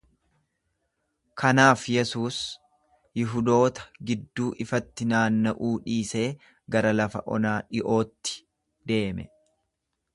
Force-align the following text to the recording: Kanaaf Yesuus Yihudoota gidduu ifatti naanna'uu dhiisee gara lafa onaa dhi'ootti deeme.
Kanaaf 1.41 1.83
Yesuus 1.95 2.39
Yihudoota 3.23 3.85
gidduu 4.11 4.49
ifatti 4.67 5.09
naanna'uu 5.13 5.71
dhiisee 5.85 6.27
gara 6.77 6.97
lafa 7.01 7.25
onaa 7.37 7.57
dhi'ootti 7.75 8.39
deeme. 8.93 9.33